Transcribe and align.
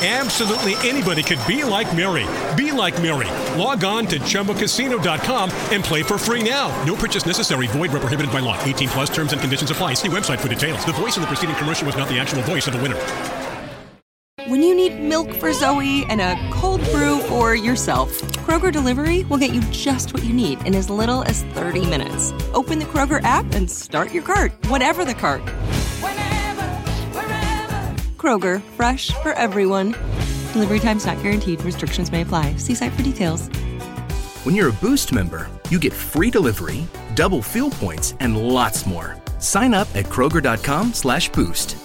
Absolutely 0.00 0.74
anybody 0.88 1.24
could 1.24 1.40
be 1.44 1.64
like 1.64 1.92
Mary. 1.96 2.24
Be 2.54 2.70
like 2.70 3.02
Mary. 3.02 3.26
Log 3.60 3.82
on 3.82 4.06
to 4.06 4.20
ChumbaCasino.com 4.20 5.50
and 5.72 5.82
play 5.82 6.04
for 6.04 6.18
free 6.18 6.48
now. 6.48 6.68
No 6.84 6.94
purchase 6.94 7.26
necessary. 7.26 7.66
Void 7.66 7.90
where 7.90 8.00
prohibited 8.00 8.30
by 8.30 8.38
law. 8.38 8.56
18 8.62 8.88
plus 8.90 9.10
terms 9.10 9.32
and 9.32 9.40
conditions 9.40 9.72
apply. 9.72 9.94
See 9.94 10.08
website 10.08 10.38
for 10.38 10.46
details. 10.46 10.84
The 10.86 10.92
voice 10.92 11.16
in 11.16 11.22
the 11.22 11.26
preceding 11.26 11.56
commercial 11.56 11.84
was 11.84 11.96
not 11.96 12.08
the 12.08 12.16
actual 12.16 12.42
voice 12.42 12.68
of 12.68 12.74
the 12.74 12.80
winner. 12.80 12.94
When 14.46 14.62
you 14.62 14.72
need 14.72 15.00
milk 15.00 15.34
for 15.34 15.52
Zoe 15.52 16.04
and 16.04 16.20
a 16.20 16.36
cold 16.52 16.80
brew 16.92 17.18
for 17.22 17.56
yourself, 17.56 18.22
Kroger 18.46 18.72
Delivery 18.72 19.24
will 19.24 19.36
get 19.36 19.52
you 19.52 19.60
just 19.72 20.14
what 20.14 20.22
you 20.22 20.32
need 20.32 20.64
in 20.64 20.76
as 20.76 20.88
little 20.88 21.24
as 21.24 21.42
30 21.54 21.86
minutes. 21.86 22.32
Open 22.54 22.78
the 22.78 22.84
Kroger 22.84 23.20
app 23.24 23.52
and 23.52 23.68
start 23.68 24.12
your 24.12 24.22
cart, 24.22 24.52
whatever 24.68 25.04
the 25.04 25.12
cart. 25.12 25.42
Kroger, 28.18 28.60
fresh 28.72 29.10
for 29.22 29.32
everyone. 29.32 29.92
Delivery 30.52 30.80
times 30.80 31.06
not 31.06 31.22
guaranteed. 31.22 31.62
Restrictions 31.62 32.10
may 32.10 32.22
apply. 32.22 32.56
See 32.56 32.74
site 32.74 32.92
for 32.92 33.02
details. 33.02 33.48
When 34.44 34.54
you're 34.54 34.70
a 34.70 34.80
Boost 34.80 35.12
member, 35.12 35.48
you 35.70 35.78
get 35.78 35.92
free 35.92 36.30
delivery, 36.30 36.86
double 37.14 37.42
fuel 37.42 37.70
points, 37.70 38.14
and 38.20 38.36
lots 38.36 38.86
more. 38.86 39.16
Sign 39.38 39.74
up 39.74 39.88
at 39.94 40.06
Kroger.com 40.06 40.94
slash 40.94 41.30
boost. 41.30 41.76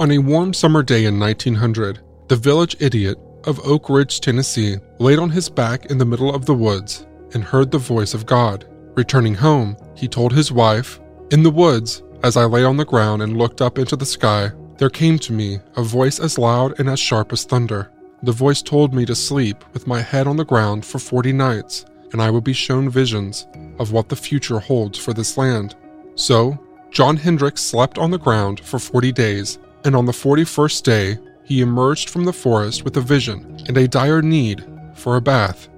On 0.00 0.10
a 0.10 0.18
warm 0.18 0.52
summer 0.52 0.82
day 0.82 1.06
in 1.06 1.18
1900, 1.18 2.00
the 2.28 2.36
village 2.36 2.76
idiot 2.80 3.16
of 3.44 3.60
Oak 3.60 3.88
Ridge, 3.88 4.20
Tennessee, 4.20 4.76
laid 4.98 5.18
on 5.18 5.30
his 5.30 5.48
back 5.48 5.86
in 5.86 5.98
the 5.98 6.04
middle 6.04 6.34
of 6.34 6.46
the 6.46 6.54
woods 6.54 7.06
and 7.32 7.44
heard 7.44 7.70
the 7.70 7.78
voice 7.78 8.12
of 8.12 8.26
God. 8.26 8.66
Returning 8.94 9.34
home, 9.34 9.76
he 9.94 10.06
told 10.06 10.32
his 10.32 10.52
wife, 10.52 11.00
In 11.30 11.42
the 11.42 11.50
woods, 11.50 12.02
as 12.22 12.36
I 12.36 12.44
lay 12.44 12.64
on 12.64 12.76
the 12.76 12.84
ground 12.84 13.22
and 13.22 13.36
looked 13.36 13.60
up 13.60 13.76
into 13.76 13.96
the 13.96 14.06
sky, 14.06 14.52
there 14.78 14.90
came 14.90 15.18
to 15.20 15.32
me 15.32 15.58
a 15.76 15.82
voice 15.82 16.20
as 16.20 16.38
loud 16.38 16.78
and 16.78 16.88
as 16.88 17.00
sharp 17.00 17.32
as 17.32 17.44
thunder. 17.44 17.90
The 18.22 18.32
voice 18.32 18.62
told 18.62 18.94
me 18.94 19.04
to 19.06 19.14
sleep 19.14 19.64
with 19.72 19.86
my 19.86 20.00
head 20.00 20.26
on 20.26 20.36
the 20.36 20.44
ground 20.44 20.84
for 20.84 20.98
40 21.00 21.32
nights, 21.32 21.84
and 22.12 22.22
I 22.22 22.30
would 22.30 22.44
be 22.44 22.52
shown 22.52 22.88
visions 22.88 23.46
of 23.80 23.90
what 23.90 24.08
the 24.08 24.16
future 24.16 24.60
holds 24.60 24.96
for 24.96 25.12
this 25.12 25.36
land. 25.36 25.74
So, 26.14 26.58
John 26.90 27.16
Hendrix 27.16 27.62
slept 27.62 27.98
on 27.98 28.12
the 28.12 28.18
ground 28.18 28.60
for 28.60 28.78
40 28.78 29.10
days, 29.10 29.58
and 29.84 29.96
on 29.96 30.06
the 30.06 30.12
41st 30.12 30.82
day, 30.84 31.18
he 31.42 31.60
emerged 31.60 32.10
from 32.10 32.24
the 32.24 32.32
forest 32.32 32.84
with 32.84 32.96
a 32.96 33.00
vision 33.00 33.60
and 33.66 33.76
a 33.76 33.88
dire 33.88 34.22
need 34.22 34.64
for 34.94 35.16
a 35.16 35.20
bath. 35.20 35.68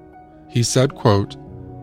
He 0.48 0.62
said, 0.62 0.94
quote, 0.94 1.37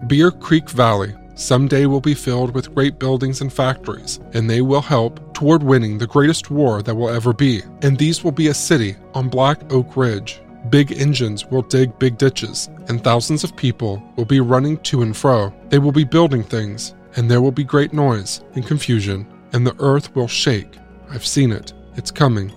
Bear 0.07 0.31
Creek 0.31 0.69
Valley 0.69 1.15
someday 1.35 1.85
will 1.85 2.01
be 2.01 2.13
filled 2.13 2.53
with 2.53 2.73
great 2.73 2.99
buildings 2.99 3.41
and 3.41 3.51
factories, 3.51 4.19
and 4.33 4.49
they 4.49 4.61
will 4.61 4.81
help 4.81 5.33
toward 5.33 5.63
winning 5.63 5.97
the 5.97 6.07
greatest 6.07 6.51
war 6.51 6.81
that 6.81 6.95
will 6.95 7.09
ever 7.09 7.33
be. 7.33 7.61
And 7.81 7.97
these 7.97 8.23
will 8.23 8.31
be 8.31 8.47
a 8.47 8.53
city 8.53 8.95
on 9.13 9.29
Black 9.29 9.71
Oak 9.71 9.97
Ridge. 9.97 10.41
Big 10.69 10.93
engines 10.93 11.45
will 11.45 11.61
dig 11.61 11.97
big 11.99 12.17
ditches, 12.17 12.69
and 12.87 13.03
thousands 13.03 13.43
of 13.43 13.55
people 13.55 14.01
will 14.15 14.25
be 14.25 14.39
running 14.39 14.77
to 14.77 15.01
and 15.01 15.15
fro. 15.15 15.53
They 15.69 15.79
will 15.79 15.91
be 15.91 16.05
building 16.05 16.43
things, 16.43 16.95
and 17.15 17.29
there 17.29 17.41
will 17.41 17.51
be 17.51 17.63
great 17.63 17.93
noise 17.93 18.41
and 18.55 18.65
confusion, 18.65 19.27
and 19.51 19.67
the 19.67 19.75
earth 19.79 20.15
will 20.15 20.27
shake. 20.27 20.77
I've 21.09 21.25
seen 21.25 21.51
it. 21.51 21.73
It's 21.95 22.11
coming. 22.11 22.51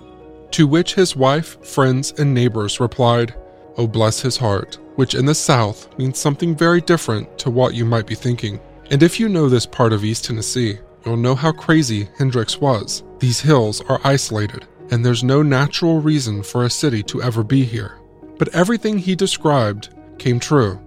To 0.51 0.65
which 0.65 0.95
his 0.95 1.15
wife, 1.15 1.63
friends, 1.65 2.13
and 2.17 2.33
neighbors 2.33 2.79
replied, 2.79 3.35
Oh, 3.77 3.87
bless 3.87 4.21
his 4.21 4.37
heart, 4.37 4.79
which 4.95 5.13
in 5.13 5.25
the 5.25 5.35
South 5.35 5.87
means 5.99 6.17
something 6.17 6.55
very 6.55 6.81
different 6.81 7.37
to 7.39 7.51
what 7.51 7.75
you 7.75 7.85
might 7.85 8.07
be 8.07 8.15
thinking. 8.15 8.59
And 8.89 9.03
if 9.03 9.19
you 9.19 9.27
know 9.27 9.49
this 9.49 9.65
part 9.65 9.91
of 9.91 10.05
East 10.05 10.23
Tennessee, 10.25 10.79
you'll 11.05 11.17
know 11.17 11.35
how 11.35 11.51
crazy 11.51 12.07
Hendrix 12.17 12.61
was. 12.61 13.03
These 13.19 13.41
hills 13.41 13.81
are 13.89 13.99
isolated, 14.05 14.65
and 14.91 15.05
there's 15.05 15.25
no 15.25 15.43
natural 15.43 15.99
reason 15.99 16.41
for 16.41 16.63
a 16.63 16.69
city 16.69 17.03
to 17.03 17.21
ever 17.21 17.43
be 17.43 17.65
here. 17.65 17.99
But 18.37 18.47
everything 18.55 18.97
he 18.97 19.13
described 19.13 19.93
came 20.19 20.39
true. 20.39 20.79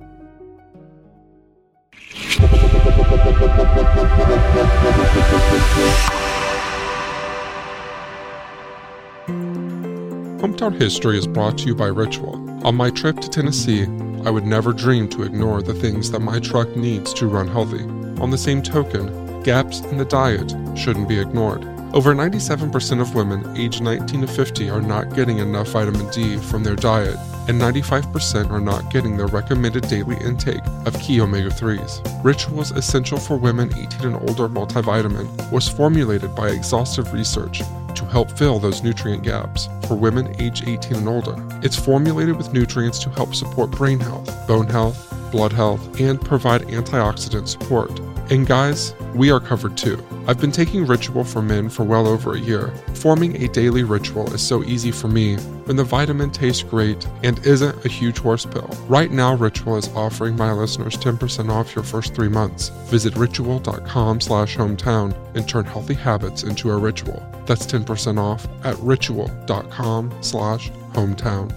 Hometown 10.41 10.81
History 10.81 11.19
is 11.19 11.27
brought 11.27 11.59
to 11.59 11.67
you 11.67 11.75
by 11.75 11.89
Ritual. 11.89 12.37
On 12.67 12.75
my 12.75 12.89
trip 12.89 13.21
to 13.21 13.29
Tennessee, 13.29 13.87
I 14.25 14.31
would 14.31 14.47
never 14.47 14.73
dream 14.73 15.09
to 15.11 15.23
ignore 15.23 15.63
the 15.63 15.75
things 15.75 16.11
that 16.11 16.21
my 16.21 16.39
truck 16.41 16.77
needs 16.77 17.15
to 17.15 17.27
run 17.27 17.49
healthy. 17.49 17.85
On 18.21 18.31
the 18.31 18.39
same 18.39 18.63
token, 18.63 19.43
gaps 19.43 19.81
in 19.81 19.97
the 19.97 20.05
diet 20.05 20.53
shouldn't 20.77 21.09
be 21.09 21.19
ignored. 21.19 21.65
Over 21.93 22.15
97% 22.15 23.01
of 23.01 23.15
women 23.15 23.57
aged 23.57 23.83
19 23.83 24.21
to 24.21 24.27
50 24.29 24.71
are 24.71 24.83
not 24.83 25.15
getting 25.17 25.39
enough 25.39 25.69
vitamin 25.69 26.09
D 26.11 26.37
from 26.37 26.63
their 26.63 26.77
diet, 26.77 27.17
and 27.49 27.61
95% 27.61 28.51
are 28.51 28.61
not 28.61 28.93
getting 28.93 29.17
their 29.17 29.27
recommended 29.27 29.89
daily 29.89 30.17
intake 30.19 30.65
of 30.87 30.99
key 31.01 31.21
omega 31.21 31.49
3s. 31.49 32.23
Ritual's 32.23 32.71
Essential 32.71 33.19
for 33.19 33.37
Women 33.37 33.73
18 33.77 34.03
and 34.03 34.29
Older 34.29 34.49
multivitamin 34.49 35.51
was 35.51 35.69
formulated 35.69 36.35
by 36.37 36.51
exhaustive 36.51 37.13
research 37.13 37.63
to 37.97 38.05
help 38.07 38.31
fill 38.31 38.59
those 38.59 38.83
nutrient 38.83 39.23
gaps 39.23 39.69
for 39.87 39.95
women 39.95 40.35
age 40.41 40.67
18 40.67 40.97
and 40.97 41.09
older. 41.09 41.35
It's 41.63 41.77
formulated 41.77 42.37
with 42.37 42.53
nutrients 42.53 42.99
to 43.01 43.11
help 43.11 43.35
support 43.35 43.71
brain 43.71 44.01
health, 44.01 44.47
bone 44.47 44.67
health, 44.67 45.13
blood 45.31 45.53
health, 45.53 46.01
and 46.01 46.21
provide 46.21 46.63
antioxidant 46.63 47.49
support. 47.49 47.91
And 48.31 48.47
guys, 48.47 48.95
we 49.13 49.33
are 49.33 49.41
covered 49.41 49.77
too. 49.77 50.01
I've 50.29 50.41
been 50.41 50.53
taking 50.53 50.87
Ritual 50.87 51.25
for 51.25 51.43
Men 51.43 51.69
for 51.69 51.83
well 51.83 52.07
over 52.07 52.35
a 52.35 52.39
year. 52.39 52.69
Forming 52.95 53.43
a 53.43 53.49
daily 53.49 53.83
ritual 53.83 54.33
is 54.33 54.41
so 54.41 54.63
easy 54.63 54.93
for 54.93 55.09
me 55.09 55.35
when 55.65 55.75
the 55.75 55.83
vitamin 55.83 56.31
tastes 56.31 56.63
great 56.63 57.05
and 57.25 57.45
isn't 57.45 57.85
a 57.85 57.89
huge 57.89 58.19
horse 58.19 58.47
pill. 58.47 58.71
Right 58.89 59.11
now, 59.11 59.35
Ritual 59.35 59.79
is 59.79 59.89
offering 59.97 60.37
my 60.37 60.53
listeners 60.53 60.97
10% 60.97 61.51
off 61.51 61.75
your 61.75 61.83
first 61.83 62.15
three 62.15 62.29
months. 62.29 62.69
Visit 62.87 63.17
ritual.com 63.17 64.21
slash 64.21 64.57
hometown 64.57 65.13
and 65.35 65.49
turn 65.49 65.65
healthy 65.65 65.95
habits 65.95 66.45
into 66.45 66.71
a 66.71 66.79
ritual. 66.79 67.21
That's 67.47 67.67
10% 67.67 68.17
off 68.17 68.47
at 68.63 68.79
ritual.com 68.79 70.13
slash 70.21 70.71
hometown. 70.93 71.53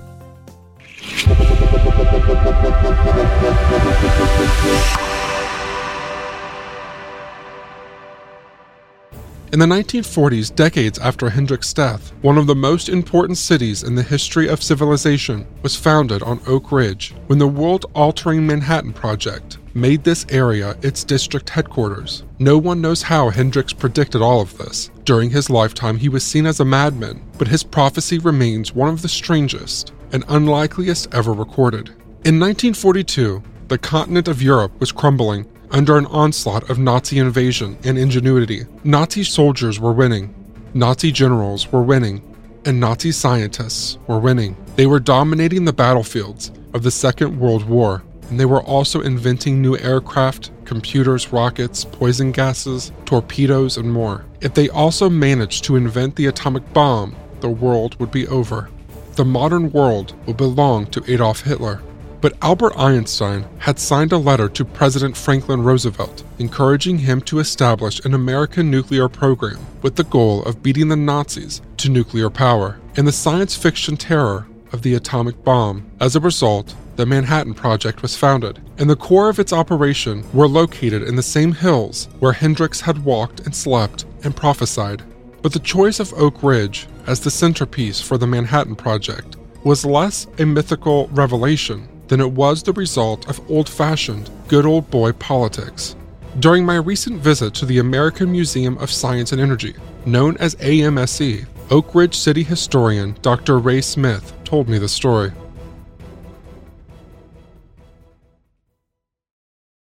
In 9.54 9.60
the 9.60 9.68
1940s, 9.68 10.56
decades 10.56 10.98
after 10.98 11.30
Hendrix' 11.30 11.74
death, 11.74 12.12
one 12.24 12.40
of 12.40 12.48
the 12.48 12.56
most 12.56 12.90
important 12.90 13.38
cities 13.38 13.84
in 13.84 13.94
the 13.94 14.02
history 14.02 14.50
of 14.50 14.64
civilization 14.64 15.46
was 15.62 15.76
founded 15.76 16.24
on 16.24 16.42
Oak 16.48 16.72
Ridge 16.72 17.14
when 17.28 17.38
the 17.38 17.48
world 17.48 17.86
altering 17.94 18.48
Manhattan 18.48 18.94
Project 18.94 19.60
made 19.76 20.04
this 20.04 20.26
area 20.30 20.76
its 20.82 21.04
district 21.04 21.52
headquarters. 21.52 22.24
No 22.40 22.58
one 22.58 22.82
knows 22.82 23.04
how 23.04 23.30
Hendrix 23.30 23.74
predicted 23.74 24.24
all 24.24 24.42
of 24.42 24.58
this. 24.58 24.90
During 25.04 25.30
his 25.30 25.52
lifetime, 25.52 26.00
he 26.00 26.10
was 26.10 26.26
seen 26.26 26.48
as 26.48 26.60
a 26.60 26.66
madman, 26.66 27.22
but 27.38 27.48
his 27.48 27.64
prophecy 27.64 28.18
remains 28.18 28.74
one 28.74 28.90
of 28.90 29.04
the 29.04 29.08
strangest 29.08 29.94
and 30.12 30.26
unlikeliest 30.30 31.14
ever 31.14 31.32
recorded. 31.32 31.90
In 32.26 32.40
1942, 32.40 33.44
the 33.68 33.78
continent 33.78 34.28
of 34.28 34.42
Europe 34.42 34.72
was 34.80 34.92
crumbling 34.92 35.46
under 35.74 35.98
an 35.98 36.06
onslaught 36.06 36.70
of 36.70 36.80
Nazi 36.80 37.20
invasion 37.20 37.78
and 37.84 37.98
ingenuity. 37.98 38.66
Nazi 38.84 39.24
soldiers 39.24 39.80
were 39.80 39.92
winning, 39.92 40.34
Nazi 40.76 41.12
generals 41.12 41.72
were 41.72 41.84
winning, 41.84 42.22
and 42.66 42.80
Nazi 42.80 43.12
scientists 43.12 43.98
were 44.08 44.20
winning. 44.20 44.56
They 44.76 44.86
were 44.86 45.00
dominating 45.00 45.66
the 45.66 45.74
battlefields 45.74 46.52
of 46.74 46.84
the 46.84 46.92
Second 46.92 47.40
World 47.40 47.66
War, 47.66 48.04
and 48.30 48.40
they 48.40 48.46
were 48.46 48.64
also 48.64 49.02
inventing 49.02 49.62
new 49.62 49.78
aircraft, 49.78 50.52
computers, 50.66 51.34
rockets, 51.34 51.86
poison 51.86 52.32
gases, 52.32 52.92
torpedoes, 53.06 53.78
and 53.78 53.92
more. 53.92 54.26
If 54.42 54.54
they 54.54 54.70
also 54.70 55.10
managed 55.10 55.64
to 55.66 55.76
invent 55.76 56.16
the 56.16 56.28
atomic 56.28 56.72
bomb, 56.74 57.16
the 57.42 57.50
world 57.50 58.00
would 58.00 58.12
be 58.12 58.28
over. 58.28 58.70
The 59.16 59.26
modern 59.26 59.72
world 59.72 60.16
would 60.26 60.38
belong 60.38 60.88
to 60.88 61.04
Adolf 61.12 61.42
Hitler. 61.42 61.82
But 62.24 62.38
Albert 62.42 62.78
Einstein 62.78 63.46
had 63.58 63.78
signed 63.78 64.14
a 64.14 64.18
letter 64.18 64.48
to 64.48 64.64
President 64.64 65.18
Franklin 65.18 65.62
Roosevelt 65.62 66.24
encouraging 66.40 67.00
him 67.00 67.20
to 67.24 67.40
establish 67.40 68.00
an 68.06 68.14
American 68.14 68.72
nuclear 68.72 69.10
program 69.10 69.58
with 69.82 69.98
the 69.98 70.06
goal 70.06 70.42
of 70.46 70.64
beating 70.64 70.88
the 70.88 70.96
Nazis 70.96 71.62
to 71.76 71.90
nuclear 71.90 72.30
power 72.30 72.80
and 72.96 73.06
the 73.06 73.12
science 73.12 73.58
fiction 73.58 73.98
terror 73.98 74.48
of 74.72 74.84
the 74.84 74.96
atomic 74.96 75.44
bomb. 75.44 75.86
As 76.00 76.16
a 76.16 76.22
result, 76.22 76.74
the 76.96 77.06
Manhattan 77.06 77.56
Project 77.56 78.02
was 78.02 78.16
founded. 78.16 78.62
and 78.78 78.90
the 78.90 78.96
core 78.96 79.28
of 79.28 79.38
its 79.38 79.52
operation 79.52 80.24
were 80.32 80.48
located 80.48 81.04
in 81.04 81.18
the 81.18 81.22
same 81.22 81.52
hills 81.52 82.08
where 82.20 82.32
Hendrix 82.32 82.80
had 82.80 83.04
walked 83.04 83.42
and 83.42 83.54
slept 83.54 84.06
and 84.24 84.34
prophesied. 84.34 85.04
But 85.42 85.52
the 85.52 85.60
choice 85.60 86.00
of 86.00 86.14
Oak 86.14 86.42
Ridge 86.42 86.88
as 87.06 87.20
the 87.20 87.32
centerpiece 87.32 88.00
for 88.00 88.18
the 88.18 88.28
Manhattan 88.28 88.78
Project 88.78 89.36
was 89.66 89.84
less 89.84 90.26
a 90.40 90.46
mythical 90.46 91.10
revelation 91.10 91.90
than 92.14 92.22
it 92.22 92.32
was 92.32 92.62
the 92.62 92.74
result 92.74 93.28
of 93.28 93.42
old 93.50 93.68
fashioned, 93.68 94.30
good 94.48 94.68
old 94.68 94.88
boy 94.92 95.12
politics. 95.14 95.96
During 96.40 96.64
my 96.64 96.76
recent 96.76 97.20
visit 97.20 97.56
to 97.56 97.66
the 97.66 97.80
American 97.80 98.32
Museum 98.32 98.78
of 98.78 98.92
Science 98.92 99.32
and 99.32 99.42
Energy, 99.42 99.74
known 100.06 100.38
as 100.38 100.54
AMSE, 100.58 101.48
Oak 101.72 101.96
Ridge 101.96 102.16
City 102.16 102.44
historian 102.44 103.18
Dr. 103.24 103.58
Ray 103.58 103.82
Smith 103.82 104.32
told 104.44 104.70
me 104.70 104.78
the 104.78 104.88
story. 104.88 105.32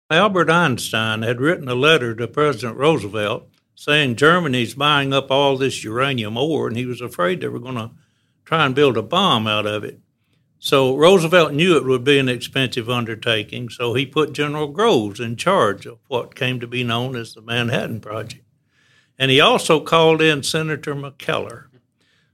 Albert 0.09 0.51
Einstein 0.51 1.23
had 1.23 1.41
written 1.41 1.69
a 1.69 1.75
letter 1.75 2.15
to 2.15 2.29
President 2.29 2.79
Roosevelt 2.79 3.49
saying 3.75 4.15
Germany's 4.15 4.75
buying 4.75 5.13
up 5.13 5.33
all 5.33 5.57
this 5.57 5.83
uranium 5.83 6.37
ore, 6.37 6.69
and 6.69 6.77
he 6.77 6.87
was 6.87 7.01
afraid 7.01 7.41
they 7.41 7.49
were 7.49 7.59
going 7.59 7.75
to 7.75 7.91
try 8.45 8.67
and 8.67 8.77
build 8.77 8.97
a 8.97 9.03
bomb 9.03 9.49
out 9.49 9.67
of 9.67 9.83
it. 9.83 9.99
So 10.63 10.95
Roosevelt 10.95 11.55
knew 11.55 11.75
it 11.79 11.87
would 11.87 12.05
be 12.05 12.19
an 12.19 12.29
expensive 12.29 12.91
undertaking, 12.91 13.71
so 13.71 13.95
he 13.95 14.05
put 14.05 14.35
General 14.35 14.67
Groves 14.67 15.19
in 15.19 15.37
charge 15.37 15.87
of 15.87 16.01
what 16.07 16.35
came 16.35 16.61
to 16.61 16.67
be 16.67 16.85
known 16.85 17.17
as 17.17 17.33
the 17.33 17.41
Manhattan 17.41 17.99
Project. 17.99 18.45
And 19.19 19.31
he 19.31 19.41
also 19.41 19.81
called 19.81 20.21
in 20.21 20.43
Senator 20.43 20.95
McKellar. 20.95 21.69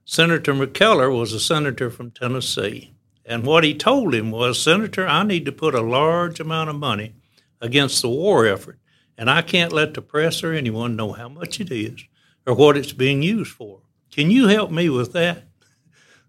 Senator 0.04 0.52
McKellar 0.54 1.16
was 1.16 1.32
a 1.32 1.38
senator 1.38 1.88
from 1.88 2.10
Tennessee. 2.10 2.94
And 3.24 3.44
what 3.44 3.62
he 3.62 3.74
told 3.74 4.12
him 4.12 4.32
was 4.32 4.60
Senator, 4.60 5.06
I 5.06 5.22
need 5.22 5.44
to 5.44 5.52
put 5.52 5.76
a 5.76 5.80
large 5.80 6.40
amount 6.40 6.68
of 6.68 6.76
money 6.76 7.14
against 7.60 8.02
the 8.02 8.08
war 8.08 8.44
effort, 8.44 8.80
and 9.16 9.30
I 9.30 9.42
can't 9.42 9.72
let 9.72 9.94
the 9.94 10.02
press 10.02 10.42
or 10.42 10.52
anyone 10.52 10.96
know 10.96 11.12
how 11.12 11.28
much 11.28 11.60
it 11.60 11.70
is 11.70 12.04
or 12.44 12.54
what 12.54 12.76
it's 12.76 12.92
being 12.92 13.22
used 13.22 13.52
for. 13.52 13.82
Can 14.10 14.32
you 14.32 14.48
help 14.48 14.72
me 14.72 14.88
with 14.88 15.12
that? 15.12 15.44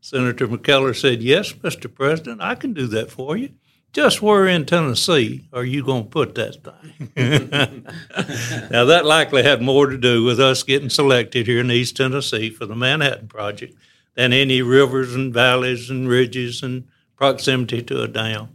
Senator 0.01 0.47
McKellar 0.47 0.95
said, 0.95 1.21
Yes, 1.21 1.53
Mr. 1.53 1.93
President, 1.93 2.41
I 2.41 2.55
can 2.55 2.73
do 2.73 2.87
that 2.87 3.11
for 3.11 3.35
you. 3.35 3.51
Just 3.93 4.21
where 4.21 4.45
in 4.45 4.65
Tennessee 4.65 5.47
are 5.51 5.63
you 5.63 5.83
going 5.83 6.03
to 6.03 6.09
put 6.09 6.35
that 6.35 6.63
thing? 6.63 7.09
now, 8.69 8.85
that 8.85 9.05
likely 9.05 9.43
had 9.43 9.61
more 9.61 9.87
to 9.87 9.97
do 9.97 10.23
with 10.23 10.39
us 10.39 10.63
getting 10.63 10.89
selected 10.89 11.47
here 11.47 11.61
in 11.61 11.71
East 11.71 11.97
Tennessee 11.97 12.49
for 12.49 12.65
the 12.65 12.75
Manhattan 12.75 13.27
Project 13.27 13.75
than 14.13 14.33
any 14.33 14.61
rivers 14.61 15.15
and 15.15 15.33
valleys 15.33 15.89
and 15.89 16.07
ridges 16.07 16.61
and 16.61 16.87
proximity 17.15 17.81
to 17.83 18.03
a 18.03 18.07
dam. 18.07 18.49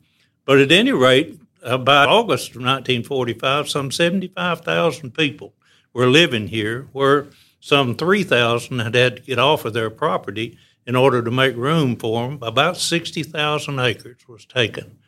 But 0.45 0.59
at 0.59 0.71
any 0.71 0.93
rate, 0.93 1.41
by 1.63 2.05
August 2.05 2.51
of 2.51 2.63
1945, 2.63 3.69
some 3.69 3.91
75,000 3.91 5.13
people 5.13 5.55
were 5.93 6.07
living 6.07 6.49
here, 6.49 6.89
where 6.93 7.29
some 7.61 7.95
3,000 7.95 8.79
had 8.81 8.95
had 8.95 9.17
to 9.17 9.23
get 9.23 9.39
off 9.39 9.65
of 9.65 9.73
their 9.73 9.91
property 9.91 10.59
in 10.87 10.97
order 10.97 11.23
to 11.23 11.31
make 11.31 11.57
room 11.57 11.97
for 11.97 12.23
them. 12.23 12.39
About 12.43 12.77
60,000 12.77 13.79
acres 13.79 14.29
was 14.29 14.45
taken. 14.45 14.99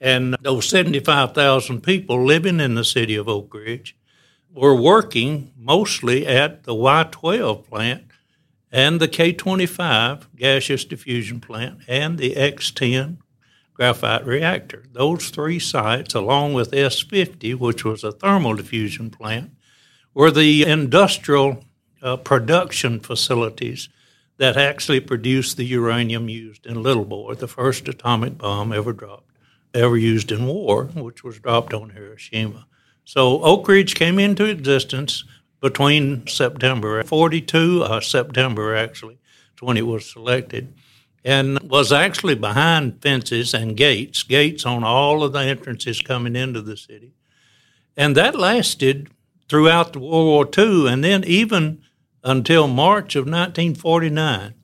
And 0.00 0.34
those 0.40 0.68
75,000 0.68 1.82
people 1.82 2.24
living 2.24 2.60
in 2.60 2.74
the 2.74 2.84
city 2.84 3.16
of 3.16 3.28
Oak 3.28 3.52
Ridge 3.52 3.96
were 4.52 4.74
working 4.74 5.52
mostly 5.56 6.26
at 6.26 6.64
the 6.64 6.74
Y 6.74 7.06
12 7.10 7.68
plant 7.68 8.04
and 8.72 9.00
the 9.00 9.08
K 9.08 9.32
25 9.32 10.34
gaseous 10.36 10.84
diffusion 10.84 11.40
plant 11.40 11.80
and 11.86 12.18
the 12.18 12.36
X 12.36 12.70
10 12.70 13.18
graphite 13.74 14.26
reactor. 14.26 14.84
Those 14.92 15.30
three 15.30 15.58
sites, 15.58 16.14
along 16.14 16.54
with 16.54 16.74
S 16.74 17.00
50, 17.00 17.54
which 17.54 17.84
was 17.84 18.04
a 18.04 18.12
thermal 18.12 18.54
diffusion 18.54 19.10
plant, 19.10 19.52
were 20.14 20.30
the 20.30 20.64
industrial 20.64 21.64
uh, 22.02 22.16
production 22.16 23.00
facilities 23.00 23.88
that 24.40 24.56
actually 24.56 25.00
produced 25.00 25.58
the 25.58 25.64
uranium 25.64 26.26
used 26.30 26.64
in 26.64 26.82
Little 26.82 27.04
Boy, 27.04 27.34
the 27.34 27.46
first 27.46 27.86
atomic 27.88 28.38
bomb 28.38 28.72
ever 28.72 28.94
dropped, 28.94 29.36
ever 29.74 29.98
used 29.98 30.32
in 30.32 30.46
war, 30.46 30.84
which 30.94 31.22
was 31.22 31.38
dropped 31.38 31.74
on 31.74 31.90
Hiroshima. 31.90 32.66
So 33.04 33.42
Oak 33.42 33.68
Ridge 33.68 33.94
came 33.94 34.18
into 34.18 34.46
existence 34.46 35.24
between 35.60 36.26
September 36.26 37.04
42, 37.04 37.82
uh, 37.82 38.00
September 38.00 38.74
actually, 38.74 39.18
when 39.60 39.76
it 39.76 39.86
was 39.86 40.10
selected, 40.10 40.72
and 41.22 41.58
was 41.60 41.92
actually 41.92 42.34
behind 42.34 43.02
fences 43.02 43.52
and 43.52 43.76
gates, 43.76 44.22
gates 44.22 44.64
on 44.64 44.82
all 44.82 45.22
of 45.22 45.34
the 45.34 45.40
entrances 45.40 46.00
coming 46.00 46.34
into 46.34 46.62
the 46.62 46.78
city. 46.78 47.12
And 47.94 48.16
that 48.16 48.38
lasted 48.38 49.10
throughout 49.50 49.92
the 49.92 49.98
World 49.98 50.10
War 50.10 50.48
II, 50.56 50.88
and 50.88 51.04
then 51.04 51.24
even 51.24 51.82
until 52.22 52.66
March 52.66 53.16
of 53.16 53.24
1949, 53.24 54.54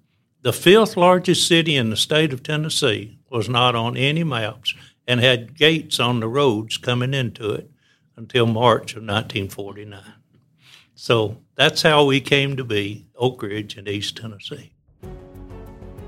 the 0.42 0.52
fifth 0.52 0.96
largest 0.96 1.46
city 1.46 1.76
in 1.76 1.90
the 1.90 1.96
state 1.96 2.32
of 2.32 2.42
Tennessee 2.42 3.18
was 3.30 3.48
not 3.48 3.74
on 3.74 3.96
any 3.96 4.24
maps 4.24 4.74
and 5.06 5.20
had 5.20 5.56
gates 5.56 5.98
on 5.98 6.20
the 6.20 6.28
roads 6.28 6.76
coming 6.76 7.14
into 7.14 7.50
it 7.52 7.70
until 8.16 8.46
March 8.46 8.92
of 8.92 9.02
1949. 9.02 10.00
So 10.94 11.38
that's 11.54 11.82
how 11.82 12.04
we 12.04 12.20
came 12.20 12.56
to 12.56 12.64
be 12.64 13.06
Oak 13.16 13.42
Ridge 13.42 13.76
in 13.76 13.88
East 13.88 14.16
Tennessee. 14.16 14.72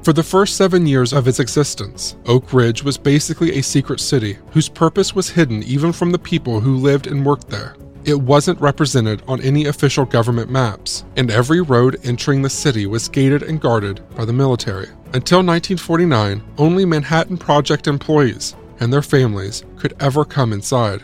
For 0.02 0.12
the 0.12 0.22
first 0.22 0.56
seven 0.56 0.86
years 0.86 1.12
of 1.12 1.28
its 1.28 1.40
existence, 1.40 2.16
Oak 2.26 2.52
Ridge 2.52 2.82
was 2.82 2.96
basically 2.96 3.58
a 3.58 3.62
secret 3.62 4.00
city 4.00 4.38
whose 4.52 4.68
purpose 4.68 5.14
was 5.14 5.28
hidden 5.28 5.62
even 5.64 5.92
from 5.92 6.12
the 6.12 6.18
people 6.18 6.60
who 6.60 6.76
lived 6.76 7.06
and 7.06 7.26
worked 7.26 7.48
there. 7.48 7.76
It 8.08 8.22
wasn't 8.22 8.58
represented 8.58 9.22
on 9.28 9.38
any 9.42 9.66
official 9.66 10.06
government 10.06 10.48
maps, 10.48 11.04
and 11.18 11.30
every 11.30 11.60
road 11.60 11.98
entering 12.04 12.40
the 12.40 12.48
city 12.48 12.86
was 12.86 13.06
gated 13.06 13.42
and 13.42 13.60
guarded 13.60 14.00
by 14.16 14.24
the 14.24 14.32
military. 14.32 14.86
Until 15.12 15.40
1949, 15.40 16.42
only 16.56 16.86
Manhattan 16.86 17.36
Project 17.36 17.86
employees 17.86 18.56
and 18.80 18.90
their 18.90 19.02
families 19.02 19.62
could 19.76 19.94
ever 20.00 20.24
come 20.24 20.54
inside. 20.54 21.02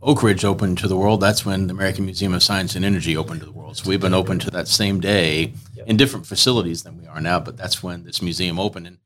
Oak 0.00 0.22
Ridge 0.22 0.44
opened 0.44 0.78
to 0.78 0.86
the 0.86 0.96
world. 0.96 1.20
That's 1.20 1.44
when 1.44 1.66
the 1.66 1.74
American 1.74 2.04
Museum 2.04 2.34
of 2.34 2.44
Science 2.44 2.76
and 2.76 2.84
Energy 2.84 3.16
opened 3.16 3.40
to 3.40 3.46
the 3.46 3.50
world. 3.50 3.76
So 3.76 3.88
we've 3.88 4.00
been 4.00 4.14
open 4.14 4.38
to 4.38 4.52
that 4.52 4.68
same 4.68 5.00
day 5.00 5.54
in 5.88 5.96
different 5.96 6.24
facilities 6.24 6.84
than 6.84 7.00
we 7.00 7.08
are 7.08 7.20
now, 7.20 7.40
but 7.40 7.56
that's 7.56 7.82
when 7.82 8.04
this 8.04 8.22
museum 8.22 8.60
opened. 8.60 8.86
And 8.86 8.98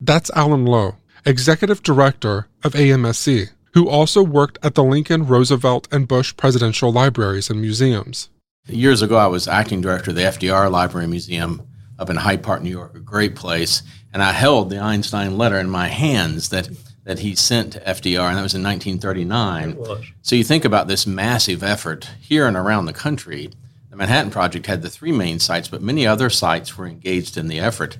That's 0.00 0.32
Alan 0.34 0.64
Lowe, 0.64 0.96
Executive 1.24 1.84
Director 1.84 2.48
of 2.64 2.72
AMSE, 2.72 3.50
who 3.78 3.88
also 3.88 4.24
worked 4.24 4.58
at 4.60 4.74
the 4.74 4.82
Lincoln, 4.82 5.24
Roosevelt, 5.24 5.86
and 5.92 6.08
Bush 6.08 6.36
Presidential 6.36 6.90
Libraries 6.90 7.48
and 7.48 7.60
Museums. 7.60 8.28
Years 8.66 9.02
ago, 9.02 9.16
I 9.16 9.28
was 9.28 9.46
acting 9.46 9.80
director 9.80 10.10
of 10.10 10.16
the 10.16 10.22
FDR 10.22 10.68
Library 10.68 11.06
Museum 11.06 11.62
up 11.96 12.10
in 12.10 12.16
Hyde 12.16 12.42
Park, 12.42 12.60
New 12.60 12.70
York, 12.70 12.96
a 12.96 12.98
great 12.98 13.36
place. 13.36 13.84
And 14.12 14.20
I 14.20 14.32
held 14.32 14.68
the 14.68 14.80
Einstein 14.80 15.38
letter 15.38 15.60
in 15.60 15.70
my 15.70 15.86
hands 15.86 16.48
that, 16.48 16.68
that 17.04 17.20
he 17.20 17.36
sent 17.36 17.74
to 17.74 17.80
FDR, 17.80 18.28
and 18.28 18.36
that 18.36 18.42
was 18.42 18.54
in 18.54 18.64
1939. 18.64 19.76
was. 19.76 20.04
So 20.22 20.34
you 20.34 20.42
think 20.42 20.64
about 20.64 20.88
this 20.88 21.06
massive 21.06 21.62
effort 21.62 22.10
here 22.20 22.48
and 22.48 22.56
around 22.56 22.86
the 22.86 22.92
country. 22.92 23.48
The 23.90 23.96
Manhattan 23.96 24.32
Project 24.32 24.66
had 24.66 24.82
the 24.82 24.90
three 24.90 25.12
main 25.12 25.38
sites, 25.38 25.68
but 25.68 25.82
many 25.82 26.04
other 26.04 26.30
sites 26.30 26.76
were 26.76 26.88
engaged 26.88 27.36
in 27.36 27.46
the 27.46 27.60
effort. 27.60 27.96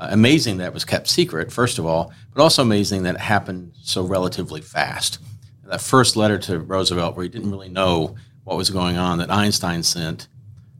Uh, 0.00 0.08
amazing 0.12 0.56
that 0.56 0.68
it 0.68 0.72
was 0.72 0.84
kept 0.86 1.08
secret, 1.08 1.52
first 1.52 1.78
of 1.78 1.84
all, 1.84 2.10
but 2.32 2.42
also 2.42 2.62
amazing 2.62 3.02
that 3.02 3.16
it 3.16 3.20
happened 3.20 3.70
so 3.82 4.02
relatively 4.02 4.62
fast. 4.62 5.18
That 5.64 5.82
first 5.82 6.16
letter 6.16 6.38
to 6.38 6.58
Roosevelt, 6.58 7.16
where 7.16 7.24
he 7.24 7.28
didn't 7.28 7.50
really 7.50 7.68
know 7.68 8.16
what 8.44 8.56
was 8.56 8.70
going 8.70 8.96
on, 8.96 9.18
that 9.18 9.30
Einstein 9.30 9.82
sent, 9.82 10.26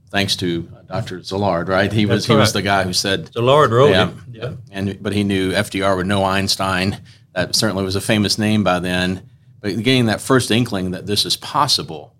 thanks 0.09 0.37
to 0.37 0.67
uh, 0.75 0.83
Dr. 1.01 1.19
Szilard, 1.19 1.69
right? 1.69 1.93
He 1.93 2.07
was 2.07 2.23
That's 2.23 2.27
he 2.27 2.35
was 2.35 2.53
the 2.55 2.63
guy 2.63 2.85
who 2.85 2.91
Szilard 2.91 3.71
wrote 3.71 3.91
yeah, 3.91 4.09
it. 4.09 4.15
Yeah. 4.33 4.53
and 4.71 5.03
but 5.03 5.13
he 5.13 5.23
knew 5.23 5.53
FDR 5.53 5.97
would 5.97 6.07
know 6.07 6.25
Einstein. 6.25 7.03
That 7.35 7.55
certainly 7.55 7.85
was 7.85 7.97
a 7.97 8.01
famous 8.01 8.39
name 8.39 8.65
by 8.65 8.79
then. 8.79 9.29
But 9.61 9.83
getting 9.83 10.07
that 10.07 10.23
first 10.23 10.51
inkling 10.51 10.93
that 10.93 11.07
this 11.07 11.27
is 11.27 11.37
possible 11.37 12.15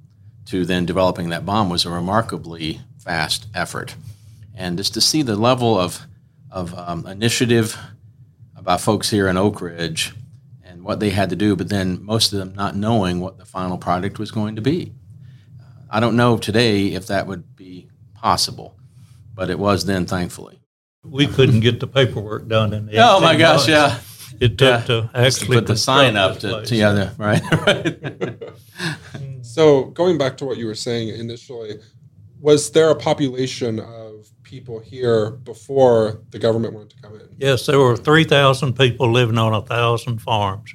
to 0.47 0.67
then 0.67 0.85
developing 0.85 1.31
that 1.31 1.47
bomb 1.47 1.71
was 1.71 1.87
a 1.87 1.91
remarkably 1.91 2.83
fast 2.99 3.47
effort. 3.55 3.97
And 4.55 4.77
just 4.77 4.93
to 4.95 5.01
see 5.01 5.23
the 5.23 5.37
level 5.37 5.79
of 5.79 6.07
of 6.51 6.75
um, 6.79 7.07
initiative 7.07 7.77
by 8.63 8.77
folks 8.77 9.09
here 9.11 9.29
in 9.29 9.37
Oak 9.37 9.61
Ridge 9.61 10.13
and 10.63 10.83
what 10.85 11.01
they 11.01 11.11
had 11.11 11.31
to 11.31 11.37
do, 11.37 11.57
but 11.57 11.69
then 11.69 12.05
most 12.05 12.33
of 12.33 12.39
them 12.39 12.55
not 12.55 12.77
knowing 12.77 13.21
what 13.21 13.39
the 13.39 13.45
final 13.47 13.79
product 13.79 14.19
was 14.19 14.31
going 14.31 14.57
to 14.57 14.63
be. 14.63 14.93
Uh, 15.61 15.65
I 15.91 16.01
don't 16.01 16.17
know 16.17 16.37
today 16.37 16.89
if 16.89 17.07
that 17.07 17.27
would 17.27 17.57
be 17.57 17.89
possible, 18.15 18.77
but 19.35 19.49
it 19.51 19.59
was 19.59 19.87
then, 19.87 20.07
thankfully. 20.07 20.61
We 21.03 21.27
couldn't 21.27 21.61
get 21.61 21.81
the 21.81 21.87
paperwork 21.87 22.49
done 22.49 22.75
in 22.75 22.87
the 22.87 22.99
Oh 22.99 23.21
my 23.21 23.35
gosh, 23.37 23.67
months 23.67 23.69
yeah. 23.69 23.99
It 24.39 24.59
took 24.59 24.81
Yeah. 24.81 24.87
to 24.87 25.11
actually 25.15 25.57
put 25.57 25.67
the 25.67 25.77
sign 25.77 26.17
up 26.17 26.39
this 26.39 26.53
to, 26.53 26.67
to 26.67 26.77
yeah, 26.77 26.93
the, 26.93 27.13
right, 27.19 27.43
right. 27.67 28.53
So, 29.43 29.85
going 29.85 30.19
back 30.19 30.37
to 30.39 30.45
what 30.45 30.57
you 30.59 30.67
were 30.67 30.75
saying 30.75 31.09
initially, 31.09 31.79
was 32.41 32.71
there 32.71 32.91
a 32.91 32.95
population 32.95 33.81
of 33.81 34.10
people 34.51 34.81
here 34.81 35.31
before 35.31 36.21
the 36.31 36.39
government 36.39 36.75
wanted 36.75 36.91
to 36.91 37.01
come 37.01 37.15
in? 37.15 37.29
Yes, 37.39 37.67
there 37.67 37.79
were 37.79 37.97
3,000 37.97 38.77
people 38.77 39.11
living 39.11 39.39
on 39.39 39.53
a 39.55 39.61
1,000 39.61 40.19
farms. 40.19 40.75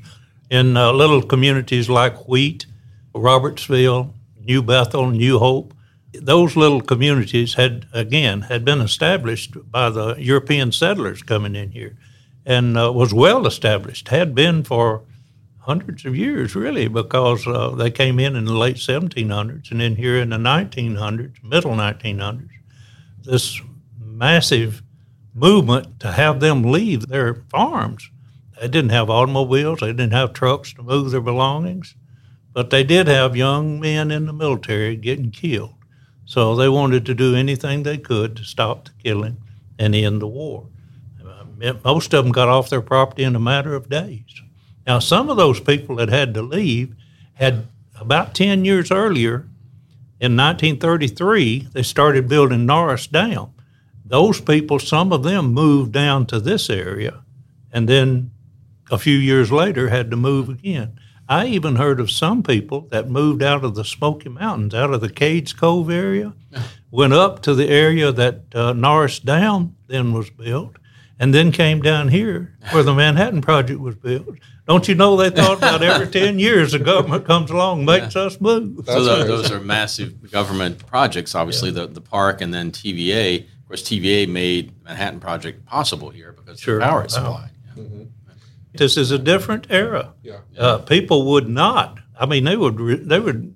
in 0.50 0.77
uh, 0.77 0.91
little 0.94 1.22
communities 1.22 1.89
like 1.89 2.27
Wheat, 2.29 2.65
Robertsville, 3.13 4.13
New 4.39 4.62
Bethel, 4.63 5.10
New 5.10 5.39
Hope. 5.39 5.74
Those 6.13 6.55
little 6.55 6.82
communities 6.82 7.55
had, 7.55 7.88
again, 7.91 8.41
had 8.41 8.63
been 8.63 8.79
established 8.79 9.58
by 9.70 9.89
the 9.89 10.15
European 10.17 10.72
settlers 10.72 11.22
coming 11.22 11.55
in 11.55 11.72
here 11.72 11.98
and 12.46 12.77
uh, 12.77 12.91
was 12.94 13.13
well 13.13 13.48
established, 13.48 14.08
had 14.10 14.36
been 14.36 14.63
for 14.63 15.01
hundreds 15.60 16.05
of 16.05 16.15
years, 16.15 16.55
really, 16.55 16.88
because 16.88 17.46
uh, 17.48 17.70
they 17.70 17.89
came 17.89 18.20
in 18.20 18.36
in 18.36 18.46
the 18.46 18.53
late 18.53 18.77
1700s 18.77 19.72
and 19.72 19.82
then 19.82 19.96
here 19.96 20.17
in 20.17 20.29
the 20.29 20.38
1900s, 20.38 21.44
middle 21.44 21.72
1900s, 21.72 22.50
this 23.25 23.60
massive 24.15 24.81
movement 25.34 26.00
to 26.00 26.12
have 26.12 26.39
them 26.39 26.63
leave 26.63 27.07
their 27.07 27.36
farms. 27.50 28.10
They 28.60 28.67
didn't 28.67 28.91
have 28.91 29.10
automobiles, 29.10 29.79
they 29.79 29.91
didn't 29.91 30.13
have 30.13 30.34
trucks 30.34 30.74
to 30.74 30.84
move 30.84 31.12
their 31.12 31.22
belongings, 31.22 31.95
but 32.53 32.69
they 32.69 32.84
did 32.84 33.07
have 33.07 33.36
young 33.36 33.79
men 33.79 34.12
in 34.12 34.25
the 34.25 34.34
military 34.34 34.95
getting 34.95 35.31
killed. 35.31 35.75
So 36.25 36.55
they 36.55 36.69
wanted 36.69 37.05
to 37.05 37.13
do 37.13 37.36
anything 37.36 37.84
they 37.84 37.98
could 37.98 38.36
to 38.38 38.43
stop 38.43 38.86
the 38.86 38.91
killing 39.03 39.38
and 39.77 39.93
end 39.93 40.22
the 40.22 40.27
war. 40.27 40.67
Uh, 41.24 41.74
most 41.84 42.13
of 42.13 42.24
them 42.24 42.31
got 42.31 42.48
off 42.48 42.69
their 42.69 42.81
property 42.81 43.24
in 43.24 43.36
a 43.36 43.39
matter 43.39 43.75
of 43.75 43.89
days. 43.89 44.41
Now, 44.88 45.00
some 45.00 45.29
of 45.29 45.38
those 45.38 45.60
people 45.60 45.98
that 45.98 46.10
had 46.10 46.34
to 46.36 46.41
leave 46.41 46.95
had 47.34 47.67
about 48.00 48.34
10 48.34 48.65
years 48.65 48.91
earlier, 48.91 49.48
in 50.17 50.38
1933, 50.38 51.67
they 51.74 51.84
started 51.84 52.29
building 52.29 52.65
Norris 52.65 53.05
Dam. 53.05 53.50
Those 54.06 54.40
people, 54.40 54.80
some 54.80 55.12
of 55.12 55.24
them 55.24 55.54
moved 55.54 55.92
down 55.92 56.28
to 56.28 56.40
this 56.40 56.70
area 56.70 57.26
and 57.76 57.90
then 57.90 58.32
a 58.90 58.98
few 58.98 59.18
years 59.18 59.52
later 59.52 59.90
had 59.90 60.10
to 60.10 60.16
move 60.16 60.48
again. 60.48 60.98
I 61.28 61.48
even 61.48 61.76
heard 61.76 62.00
of 62.00 62.10
some 62.10 62.42
people 62.42 62.88
that 62.92 63.10
moved 63.10 63.44
out 63.44 63.66
of 63.66 63.76
the 63.76 63.84
Smoky 63.84 64.30
Mountains, 64.30 64.74
out 64.74 64.94
of 64.94 65.02
the 65.02 65.10
Cades 65.10 65.56
Cove 65.56 65.90
area, 65.92 66.34
went 66.90 67.12
up 67.12 67.42
to 67.42 67.54
the 67.54 67.68
area 67.68 68.14
that 68.14 68.44
uh, 68.56 68.72
Norris 68.72 69.20
Dam 69.20 69.76
then 69.88 70.14
was 70.14 70.30
built, 70.30 70.78
and 71.20 71.34
then 71.34 71.52
came 71.52 71.82
down 71.82 72.08
here 72.08 72.56
where 72.72 72.84
the 72.84 72.94
Manhattan 72.94 73.42
Project 73.42 73.82
was 73.82 73.96
built. 73.96 74.38
Don't 74.68 74.88
you 74.88 74.96
know 74.96 75.18
they 75.18 75.30
thought 75.30 75.58
about 75.58 75.84
every 75.84 76.08
10 76.12 76.40
years 76.40 76.72
the 76.72 76.80
government 76.80 77.26
comes 77.26 77.52
along 77.52 77.84
makes 77.84 78.16
yeah. 78.16 78.22
us 78.22 78.40
move? 78.40 78.86
so 78.86 79.04
the, 79.04 79.24
those 79.26 79.52
are 79.52 79.60
massive 79.60 80.32
government 80.32 80.86
projects, 80.86 81.36
obviously, 81.36 81.72
yeah. 81.72 81.82
the, 81.82 81.88
the 81.88 82.02
park 82.02 82.40
and 82.40 82.54
then 82.54 82.72
TVA. 82.72 83.48
Of 83.75 83.88
course, 83.88 83.89
TVA 83.89 84.27
made 84.27 84.74
Manhattan 84.84 85.20
Project 85.20 85.65
possible 85.65 86.10
here 86.10 86.32
because 86.32 86.60
sure. 86.60 86.75
of 86.75 86.82
the 86.82 86.86
power 86.88 87.08
supply. 87.08 87.50
Yeah. 87.75 87.84
Mm-hmm. 87.84 88.03
This 88.74 88.98
is 88.98 89.12
a 89.12 89.20
different 89.20 89.67
era. 89.70 90.13
Yeah. 90.22 90.39
Uh, 90.58 90.79
people 90.79 91.25
would 91.32 91.48
not. 91.48 92.00
I 92.20 92.25
mean, 92.25 92.44
they 92.44 92.58
would 92.58 92.79
re- 92.79 92.96
they 92.96 93.20
would 93.20 93.55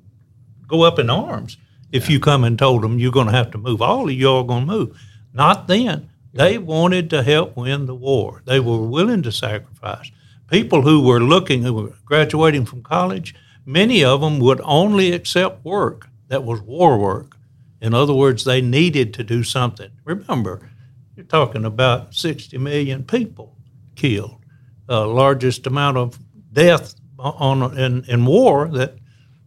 go 0.67 0.83
up 0.83 0.99
in 0.99 1.09
arms 1.09 1.57
if 1.91 2.09
you 2.09 2.19
come 2.19 2.43
and 2.43 2.57
told 2.57 2.83
them 2.83 2.99
you're 2.99 3.11
going 3.11 3.27
to 3.27 3.33
have 3.33 3.51
to 3.51 3.57
move. 3.57 3.81
All 3.81 4.07
of 4.07 4.13
you 4.13 4.31
are 4.31 4.43
going 4.43 4.67
to 4.67 4.73
move. 4.73 5.01
Not 5.33 5.67
then. 5.67 6.09
They 6.31 6.57
wanted 6.59 7.09
to 7.09 7.23
help 7.23 7.57
win 7.57 7.87
the 7.87 7.95
war. 7.95 8.43
They 8.45 8.59
were 8.59 8.85
willing 8.85 9.23
to 9.23 9.31
sacrifice 9.31 10.11
people 10.49 10.81
who 10.81 11.01
were 11.01 11.19
looking, 11.19 11.63
who 11.63 11.73
were 11.73 11.93
graduating 12.05 12.65
from 12.65 12.83
college, 12.83 13.35
many 13.65 14.03
of 14.03 14.21
them 14.21 14.39
would 14.39 14.61
only 14.63 15.11
accept 15.11 15.63
work 15.63 16.09
that 16.27 16.43
was 16.43 16.61
war 16.61 16.97
work. 16.97 17.35
In 17.81 17.93
other 17.93 18.13
words, 18.13 18.43
they 18.43 18.61
needed 18.61 19.13
to 19.15 19.23
do 19.23 19.43
something. 19.43 19.91
Remember, 20.03 20.69
you're 21.15 21.25
talking 21.25 21.65
about 21.65 22.13
60 22.13 22.57
million 22.57 23.03
people 23.03 23.55
killed, 23.95 24.43
uh, 24.87 25.07
largest 25.07 25.67
amount 25.67 25.97
of 25.97 26.19
death 26.51 26.95
on 27.17 27.77
in, 27.77 28.03
in 28.05 28.25
war 28.25 28.67
that 28.69 28.97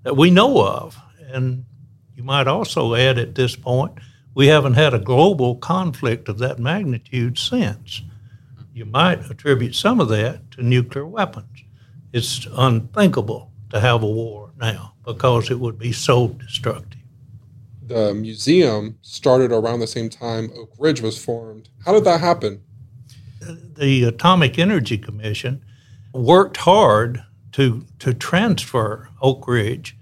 that 0.03 0.17
we 0.17 0.31
know 0.31 0.67
of. 0.67 0.99
And 1.33 1.65
you 2.15 2.23
might 2.23 2.47
also 2.47 2.95
add 2.95 3.19
at 3.19 3.35
this 3.35 3.57
point, 3.57 3.93
we 4.35 4.47
haven't 4.47 4.75
had 4.75 4.95
a 4.95 4.99
global 4.99 5.57
conflict 5.57 6.29
of 6.29 6.39
that 6.39 6.59
magnitude 6.59 7.39
since 7.39 8.03
you 8.75 8.85
might 8.85 9.31
attribute 9.31 9.75
some 9.75 10.01
of 10.01 10.09
that 10.09 10.51
to 10.53 10.63
nuclear 10.63 11.07
weapons. 11.07 11.65
It's 12.13 12.47
unthinkable 12.57 13.51
to 13.71 13.81
have 13.81 14.03
a 14.03 14.07
war 14.07 14.51
now 14.59 14.95
because 15.05 15.51
it 15.51 15.61
would 15.61 15.79
be 15.79 15.93
so 15.93 16.29
destructive. 16.29 17.02
The 17.93 18.15
museum 18.15 18.99
started 19.03 19.53
around 19.53 19.81
the 19.81 19.87
same 19.87 20.09
time 20.09 20.51
Oak 20.57 20.73
Ridge 20.79 21.03
was 21.03 21.23
formed. 21.23 21.69
How 21.85 21.93
did 21.93 22.05
that 22.05 22.21
happen? 22.21 22.63
The 23.41 24.05
Atomic 24.05 24.59
Energy 24.59 24.97
Commission 24.97 25.63
worked 26.15 26.57
hard 26.57 27.23
to 27.53 27.85
to 27.99 28.15
transfer 28.15 29.11
Oak 29.21 29.47
Ridge. 29.47 29.95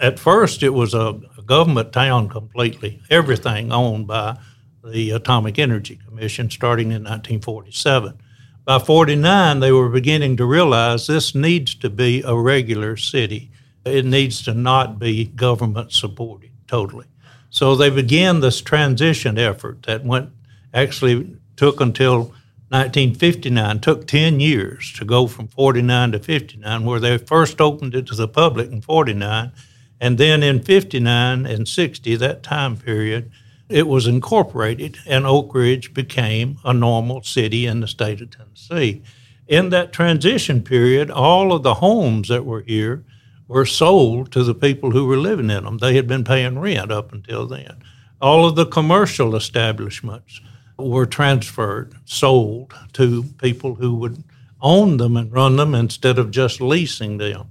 At 0.00 0.20
first, 0.20 0.62
it 0.62 0.68
was 0.68 0.94
a, 0.94 1.20
government 1.44 1.92
town 1.92 2.28
completely, 2.28 3.02
everything 3.10 3.72
owned 3.72 4.06
by 4.06 4.38
the 4.84 5.10
Atomic 5.10 5.58
Energy 5.58 5.98
Commission 6.06 6.48
starting 6.48 6.92
in 6.92 7.02
1947. 7.02 8.16
By 8.64 8.78
49, 8.78 9.58
they 9.58 9.72
were 9.72 9.88
beginning 9.88 10.36
to 10.36 10.46
realize 10.46 11.08
this 11.08 11.34
needs 11.34 11.74
to 11.74 11.90
be 11.90 12.22
a 12.22 12.36
regular 12.36 12.96
city. 12.96 13.50
It 13.84 14.04
needs 14.04 14.42
to 14.44 14.54
not 14.54 15.00
be 15.00 15.24
government 15.24 15.90
supported 15.90 16.52
totally. 16.68 17.06
So 17.52 17.76
they 17.76 17.90
began 17.90 18.40
this 18.40 18.62
transition 18.62 19.36
effort 19.36 19.82
that 19.82 20.06
went 20.06 20.30
actually 20.72 21.36
took 21.54 21.82
until 21.82 22.32
1959, 22.70 23.78
took 23.80 24.06
10 24.06 24.40
years 24.40 24.90
to 24.94 25.04
go 25.04 25.26
from 25.26 25.48
49 25.48 26.12
to 26.12 26.18
59, 26.18 26.84
where 26.86 26.98
they 26.98 27.18
first 27.18 27.60
opened 27.60 27.94
it 27.94 28.06
to 28.06 28.14
the 28.14 28.26
public 28.26 28.72
in 28.72 28.80
49. 28.80 29.52
And 30.00 30.16
then 30.16 30.42
in 30.42 30.62
59 30.62 31.44
and 31.44 31.68
60, 31.68 32.16
that 32.16 32.42
time 32.42 32.78
period, 32.78 33.30
it 33.68 33.86
was 33.86 34.06
incorporated, 34.06 34.96
and 35.06 35.26
Oak 35.26 35.54
Ridge 35.54 35.92
became 35.92 36.56
a 36.64 36.72
normal 36.72 37.22
city 37.22 37.66
in 37.66 37.80
the 37.80 37.86
state 37.86 38.22
of 38.22 38.30
Tennessee. 38.30 39.02
In 39.46 39.68
that 39.68 39.92
transition 39.92 40.62
period, 40.62 41.10
all 41.10 41.52
of 41.52 41.62
the 41.62 41.74
homes 41.74 42.28
that 42.28 42.46
were 42.46 42.62
here 42.62 43.04
were 43.52 43.66
sold 43.66 44.32
to 44.32 44.42
the 44.42 44.54
people 44.54 44.90
who 44.90 45.06
were 45.06 45.16
living 45.16 45.50
in 45.50 45.64
them. 45.64 45.78
They 45.78 45.94
had 45.94 46.06
been 46.06 46.24
paying 46.24 46.58
rent 46.58 46.90
up 46.90 47.12
until 47.12 47.46
then. 47.46 47.82
All 48.20 48.46
of 48.46 48.56
the 48.56 48.66
commercial 48.66 49.36
establishments 49.36 50.40
were 50.78 51.06
transferred, 51.06 51.94
sold 52.04 52.74
to 52.94 53.24
people 53.38 53.74
who 53.74 53.94
would 53.96 54.22
own 54.60 54.96
them 54.96 55.16
and 55.16 55.32
run 55.32 55.56
them 55.56 55.74
instead 55.74 56.18
of 56.18 56.30
just 56.30 56.60
leasing 56.60 57.18
them. 57.18 57.48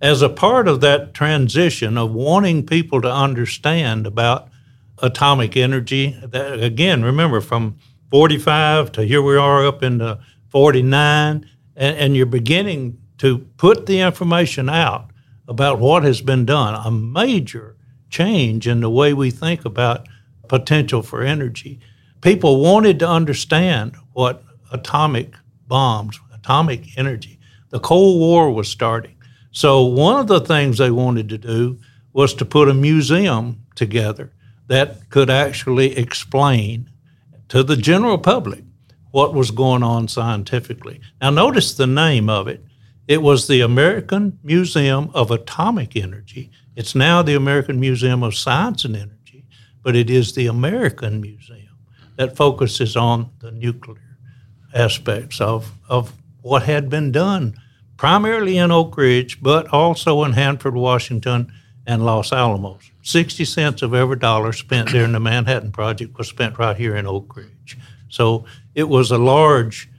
As 0.00 0.22
a 0.22 0.28
part 0.28 0.68
of 0.68 0.80
that 0.80 1.14
transition 1.14 1.98
of 1.98 2.12
wanting 2.12 2.66
people 2.66 3.00
to 3.02 3.12
understand 3.12 4.06
about 4.06 4.48
atomic 5.02 5.56
energy. 5.56 6.16
That, 6.22 6.62
again, 6.62 7.02
remember 7.02 7.40
from 7.40 7.76
45 8.10 8.92
to 8.92 9.04
here 9.04 9.20
we 9.20 9.36
are 9.36 9.66
up 9.66 9.82
into 9.82 10.18
49, 10.50 11.48
and, 11.76 11.96
and 11.96 12.16
you're 12.16 12.26
beginning 12.26 12.98
to 13.18 13.38
put 13.56 13.86
the 13.86 14.00
information 14.00 14.68
out 14.68 15.10
about 15.48 15.78
what 15.78 16.04
has 16.04 16.20
been 16.20 16.44
done, 16.44 16.74
a 16.74 16.90
major 16.90 17.76
change 18.10 18.66
in 18.66 18.80
the 18.80 18.90
way 18.90 19.12
we 19.12 19.30
think 19.30 19.64
about 19.64 20.06
potential 20.48 21.02
for 21.02 21.22
energy. 21.22 21.80
People 22.20 22.60
wanted 22.60 22.98
to 22.98 23.08
understand 23.08 23.96
what 24.12 24.44
atomic 24.70 25.34
bombs, 25.66 26.20
atomic 26.32 26.96
energy, 26.98 27.38
the 27.70 27.80
Cold 27.80 28.20
War 28.20 28.52
was 28.52 28.68
starting. 28.68 29.16
So, 29.50 29.82
one 29.82 30.20
of 30.20 30.28
the 30.28 30.40
things 30.40 30.78
they 30.78 30.90
wanted 30.90 31.28
to 31.30 31.38
do 31.38 31.78
was 32.12 32.34
to 32.34 32.44
put 32.44 32.68
a 32.68 32.74
museum 32.74 33.64
together 33.74 34.32
that 34.68 35.08
could 35.10 35.30
actually 35.30 35.96
explain 35.96 36.90
to 37.48 37.62
the 37.62 37.76
general 37.76 38.18
public 38.18 38.64
what 39.10 39.34
was 39.34 39.50
going 39.50 39.82
on 39.82 40.08
scientifically. 40.08 41.00
Now, 41.20 41.30
notice 41.30 41.74
the 41.74 41.86
name 41.86 42.28
of 42.28 42.48
it. 42.48 42.64
It 43.08 43.22
was 43.22 43.48
the 43.48 43.60
American 43.60 44.38
Museum 44.42 45.10
of 45.12 45.30
Atomic 45.30 45.96
Energy. 45.96 46.50
It's 46.76 46.94
now 46.94 47.22
the 47.22 47.34
American 47.34 47.80
Museum 47.80 48.22
of 48.22 48.34
Science 48.34 48.84
and 48.84 48.96
Energy, 48.96 49.44
but 49.82 49.96
it 49.96 50.08
is 50.08 50.34
the 50.34 50.46
American 50.46 51.20
Museum 51.20 51.76
that 52.16 52.36
focuses 52.36 52.96
on 52.96 53.30
the 53.40 53.50
nuclear 53.50 54.18
aspects 54.74 55.40
of, 55.40 55.72
of 55.88 56.12
what 56.42 56.62
had 56.62 56.88
been 56.88 57.12
done 57.12 57.56
primarily 57.96 58.58
in 58.58 58.70
Oak 58.70 58.96
Ridge, 58.96 59.42
but 59.42 59.68
also 59.68 60.24
in 60.24 60.32
Hanford, 60.32 60.74
Washington, 60.74 61.52
and 61.86 62.04
Los 62.04 62.32
Alamos. 62.32 62.90
60 63.02 63.44
cents 63.44 63.82
of 63.82 63.94
every 63.94 64.16
dollar 64.16 64.52
spent 64.52 64.88
during 64.88 65.12
the 65.12 65.20
Manhattan 65.20 65.72
Project 65.72 66.16
was 66.16 66.28
spent 66.28 66.58
right 66.58 66.76
here 66.76 66.96
in 66.96 67.06
Oak 67.06 67.36
Ridge. 67.36 67.76
So 68.08 68.44
it 68.74 68.88
was 68.88 69.10
a 69.10 69.18
large 69.18 69.90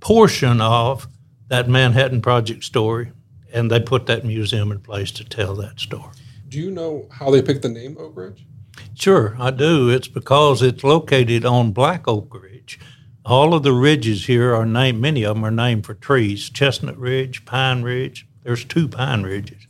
portion 0.00 0.60
of 0.60 1.08
that 1.50 1.68
Manhattan 1.68 2.22
Project 2.22 2.64
story, 2.64 3.12
and 3.52 3.70
they 3.70 3.78
put 3.78 4.06
that 4.06 4.24
museum 4.24 4.72
in 4.72 4.80
place 4.80 5.12
to 5.12 5.24
tell 5.24 5.54
that 5.56 5.78
story. 5.78 6.14
Do 6.48 6.58
you 6.58 6.70
know 6.70 7.06
how 7.12 7.30
they 7.30 7.42
picked 7.42 7.62
the 7.62 7.68
name 7.68 7.96
Oak 8.00 8.16
Ridge? 8.16 8.46
Sure, 8.94 9.36
I 9.38 9.50
do. 9.50 9.90
It's 9.90 10.08
because 10.08 10.62
it's 10.62 10.82
located 10.82 11.44
on 11.44 11.72
Black 11.72 12.08
Oak 12.08 12.34
Ridge, 12.34 12.78
all 13.24 13.54
of 13.54 13.62
the 13.62 13.72
ridges 13.72 14.26
here 14.26 14.54
are 14.54 14.66
named, 14.66 15.00
many 15.00 15.24
of 15.24 15.36
them 15.36 15.44
are 15.44 15.50
named 15.50 15.84
for 15.84 15.94
trees 15.94 16.48
Chestnut 16.48 16.96
Ridge, 16.98 17.44
Pine 17.44 17.82
Ridge. 17.82 18.26
There's 18.42 18.64
two 18.64 18.88
pine 18.88 19.22
ridges. 19.22 19.66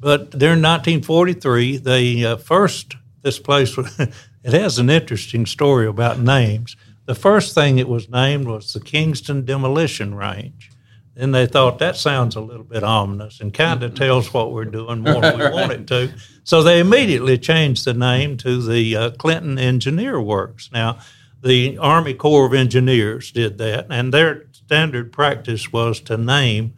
But 0.00 0.32
there 0.32 0.54
in 0.54 0.62
1943, 0.62 1.76
they 1.76 2.24
uh, 2.24 2.36
first, 2.36 2.96
this 3.22 3.38
place, 3.38 3.76
it 3.98 4.52
has 4.52 4.78
an 4.78 4.90
interesting 4.90 5.46
story 5.46 5.86
about 5.86 6.18
names. 6.18 6.76
The 7.04 7.14
first 7.14 7.54
thing 7.54 7.78
it 7.78 7.88
was 7.88 8.08
named 8.08 8.48
was 8.48 8.72
the 8.72 8.80
Kingston 8.80 9.44
Demolition 9.44 10.14
Range. 10.14 10.70
Then 11.18 11.32
they 11.32 11.46
thought 11.46 11.80
that 11.80 11.96
sounds 11.96 12.36
a 12.36 12.40
little 12.40 12.62
bit 12.62 12.84
ominous 12.84 13.40
and 13.40 13.52
kind 13.52 13.82
of 13.82 13.96
tells 13.96 14.32
what 14.32 14.52
we're 14.52 14.64
doing 14.64 15.00
more 15.00 15.20
than 15.20 15.36
we 15.36 15.50
want 15.50 15.72
it 15.72 15.86
to. 15.88 16.12
So 16.44 16.62
they 16.62 16.78
immediately 16.78 17.36
changed 17.38 17.84
the 17.84 17.92
name 17.92 18.36
to 18.36 18.62
the 18.62 18.96
uh, 18.96 19.10
Clinton 19.10 19.58
Engineer 19.58 20.20
Works. 20.20 20.70
Now, 20.72 21.00
the 21.42 21.76
Army 21.78 22.14
Corps 22.14 22.46
of 22.46 22.54
Engineers 22.54 23.32
did 23.32 23.58
that, 23.58 23.88
and 23.90 24.14
their 24.14 24.46
standard 24.52 25.12
practice 25.12 25.72
was 25.72 25.98
to 26.02 26.16
name 26.16 26.74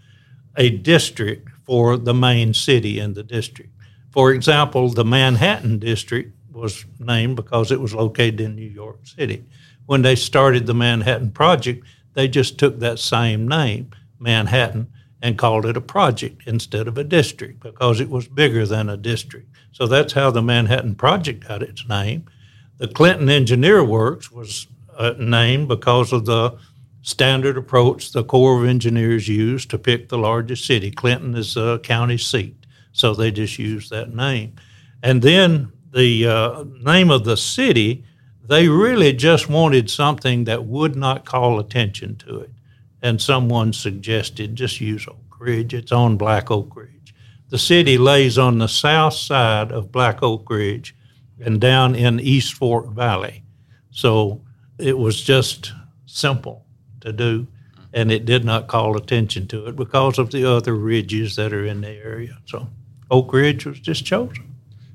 a 0.57 0.71
district 0.71 1.51
for 1.65 1.99
the 1.99 2.15
main 2.15 2.55
city 2.55 2.99
in 2.99 3.13
the 3.13 3.23
district. 3.23 3.75
For 4.11 4.33
example, 4.33 4.89
the 4.89 5.05
Manhattan 5.05 5.79
district 5.79 6.35
was 6.51 6.87
named 6.99 7.37
because 7.37 7.71
it 7.71 7.81
was 7.81 7.95
located 7.95 8.41
in 8.41 8.57
New 8.57 8.63
York 8.63 9.01
City. 9.07 9.45
When 9.85 10.01
they 10.01 10.17
started 10.17 10.65
the 10.65 10.73
Manhattan 10.73 11.31
Project, 11.31 11.85
they 12.15 12.27
just 12.27 12.59
took 12.59 12.79
that 12.79 12.99
same 12.99 13.47
name, 13.47 13.91
Manhattan, 14.21 14.87
and 15.23 15.37
called 15.37 15.67
it 15.67 15.77
a 15.77 15.81
project 15.81 16.43
instead 16.47 16.89
of 16.89 16.97
a 16.97 17.05
district 17.05 17.61
because 17.61 18.01
it 18.01 18.09
was 18.09 18.29
bigger 18.29 18.67
than 18.67 18.89
a 18.89 18.97
district. 18.97 19.49
So 19.73 19.87
that's 19.87 20.13
how 20.13 20.31
the 20.31 20.43
Manhattan 20.43 20.95
Project 20.95 21.47
got 21.47 21.63
its 21.63 21.87
name. 21.89 22.25
The 22.79 22.89
Clinton 22.89 23.29
Engineer 23.29 23.85
Works 23.85 24.31
was 24.31 24.67
uh, 24.97 25.15
named 25.19 25.69
because 25.69 26.13
of 26.13 26.25
the 26.25 26.57
standard 27.03 27.57
approach 27.57 28.13
the 28.13 28.25
Corps 28.25 28.63
of 28.63 28.69
Engineers 28.69 29.29
used 29.29 29.71
to 29.71 29.79
pick 29.79 30.09
the 30.09 30.19
largest 30.19 30.67
city. 30.67 30.91
Clinton 30.91 31.35
is 31.35 31.57
a 31.57 31.79
county 31.83 32.19
seat, 32.19 32.67
so 32.93 33.15
they 33.15 33.31
just 33.31 33.59
used 33.59 33.91
that 33.91 34.15
name. 34.15 34.55
And 35.03 35.23
then 35.23 35.73
the 35.93 36.27
uh, 36.27 36.65
name 36.83 37.11
of 37.11 37.25
the 37.25 37.37
city, 37.37 38.05
they 38.45 38.69
really 38.69 39.13
just 39.13 39.49
wanted 39.49 39.91
something 39.91 40.45
that 40.45 40.65
would 40.65 40.97
not 40.97 41.25
call 41.25 41.59
attention 41.59 42.17
to 42.17 42.41
it. 42.41 42.51
And 43.03 43.21
someone 43.21 43.73
suggested 43.73 44.57
just 44.57 44.81
use 44.81 45.07
Oak 45.09 45.37
Ridge. 45.39 45.75
It's 45.75 45.93
on 45.93 46.17
Black 46.17 46.51
Oak 46.51 46.77
Ridge. 46.77 47.15
The 47.49 47.59
city 47.59 47.99
lays 47.99 48.39
on 48.39 48.59
the 48.59 48.69
south 48.69 49.15
side 49.15 49.73
of 49.73 49.91
Black 49.91 50.23
Oak 50.23 50.49
Ridge 50.49 50.95
and 51.41 51.61
down 51.61 51.95
in 51.95 52.21
East 52.21 52.55
Fork 52.55 52.93
Valley. 52.93 53.43
So 53.91 54.43
it 54.79 54.97
was 54.97 55.21
just 55.21 55.73
simple 56.07 56.65
to 57.01 57.13
do, 57.13 57.47
and 57.93 58.13
it 58.13 58.25
did 58.25 58.45
not 58.45 58.69
call 58.69 58.97
attention 58.97 59.47
to 59.49 59.67
it 59.67 59.77
because 59.77 60.19
of 60.19 60.31
the 60.31 60.45
other 60.45 60.75
ridges 60.75 61.37
that 61.37 61.53
are 61.53 61.65
in 61.65 61.81
the 61.81 61.91
area. 61.91 62.39
So 62.45 62.69
Oak 63.11 63.33
Ridge 63.33 63.67
was 63.67 63.81
just 63.81 64.05
chosen. 64.05 64.55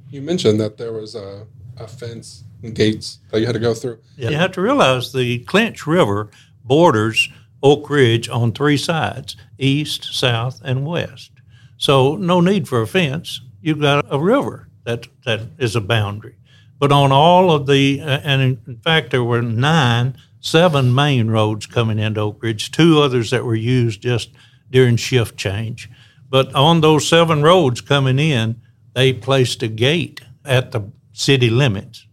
You 0.10 0.22
mentioned 0.22 0.60
that 0.62 0.78
there 0.78 0.94
was 0.94 1.16
a, 1.16 1.46
a 1.78 1.88
fence 1.88 2.44
and 2.64 2.74
gates 2.74 3.20
that 3.32 3.40
you 3.40 3.46
had 3.46 3.54
to 3.54 3.60
go 3.60 3.74
through. 3.74 4.00
Yeah. 4.16 4.30
You 4.30 4.38
have 4.38 4.54
to 4.54 4.62
realize 4.62 5.12
the 5.12 5.40
Clinch 5.40 5.86
River 5.86 6.30
borders 6.64 7.30
Oak 7.66 7.90
Ridge 7.90 8.30
on 8.30 8.52
three 8.52 8.78
sides 8.78 9.36
east, 9.58 10.14
south, 10.14 10.62
and 10.64 10.86
west. 10.86 11.32
So, 11.78 12.16
no 12.16 12.40
need 12.40 12.68
for 12.68 12.82
a 12.82 12.88
fence. 12.88 13.42
You've 13.60 13.82
got 13.82 14.06
a 14.08 14.20
river 14.20 14.70
that, 14.84 15.08
that 15.26 15.42
is 15.58 15.76
a 15.76 15.82
boundary. 15.82 16.36
But 16.78 16.92
on 16.92 17.12
all 17.12 17.52
of 17.52 17.66
the, 17.66 18.02
uh, 18.02 18.20
and 18.24 18.42
in, 18.42 18.62
in 18.68 18.78
fact, 18.78 19.10
there 19.10 19.24
were 19.24 19.42
nine, 19.42 20.16
seven 20.40 20.94
main 20.94 21.32
roads 21.32 21.66
coming 21.66 21.98
into 21.98 22.22
Oak 22.22 22.44
Ridge, 22.44 22.70
two 22.70 23.02
others 23.02 23.32
that 23.32 23.44
were 23.44 23.56
used 23.56 24.00
just 24.00 24.30
during 24.70 24.96
shift 24.96 25.36
change. 25.36 25.90
But 26.30 26.54
on 26.54 26.82
those 26.82 27.08
seven 27.08 27.42
roads 27.42 27.82
coming 27.82 28.20
in, 28.20 28.62
they 28.94 29.12
placed 29.12 29.64
a 29.64 29.68
gate 29.68 30.22
at 30.44 30.72
the 30.72 30.92
city 31.14 31.50
limits. 31.50 32.06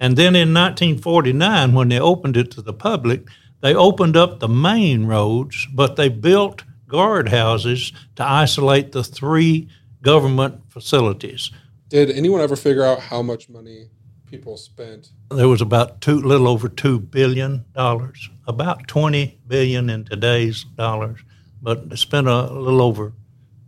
And 0.00 0.16
then 0.16 0.34
in 0.34 0.52
1949, 0.52 1.74
when 1.74 1.90
they 1.90 2.00
opened 2.00 2.36
it 2.36 2.50
to 2.52 2.62
the 2.62 2.72
public, 2.72 3.28
they 3.60 3.74
opened 3.74 4.16
up 4.16 4.40
the 4.40 4.48
main 4.48 5.06
roads, 5.06 5.66
but 5.72 5.96
they 5.96 6.08
built 6.08 6.64
guardhouses 6.88 7.92
to 8.16 8.24
isolate 8.24 8.92
the 8.92 9.02
three 9.02 9.68
government 10.02 10.60
facilities. 10.68 11.50
Did 11.88 12.10
anyone 12.10 12.40
ever 12.40 12.56
figure 12.56 12.84
out 12.84 13.00
how 13.00 13.22
much 13.22 13.48
money 13.48 13.88
people 14.26 14.56
spent? 14.56 15.10
There 15.30 15.48
was 15.48 15.60
about 15.60 16.00
two, 16.00 16.20
little 16.20 16.48
over 16.48 16.68
two 16.68 17.00
billion 17.00 17.64
dollars, 17.74 18.28
about 18.46 18.86
twenty 18.88 19.38
billion 19.46 19.90
in 19.90 20.04
today's 20.04 20.64
dollars, 20.76 21.20
but 21.62 21.88
they 21.88 21.96
spent 21.96 22.28
a 22.28 22.42
little 22.52 22.82
over 22.82 23.12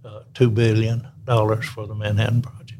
uh, 0.04 0.22
two 0.34 0.50
billion 0.50 1.08
dollars 1.24 1.66
for 1.66 1.86
the 1.86 1.94
Manhattan 1.94 2.42
Project. 2.42 2.77